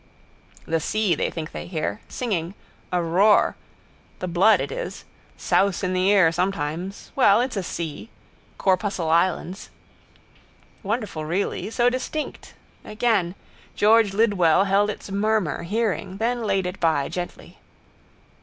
[0.65, 2.01] The sea they think they hear.
[2.09, 2.55] Singing.
[2.91, 3.55] A roar.
[4.17, 5.05] The blood it is.
[5.37, 7.11] Souse in the ear sometimes.
[7.15, 8.09] Well, it's a sea.
[8.57, 9.69] Corpuscle islands.
[10.81, 11.69] Wonderful really.
[11.69, 12.55] So distinct.
[12.83, 13.35] Again.
[13.75, 17.59] George Lidwell held its murmur, hearing: then laid it by, gently.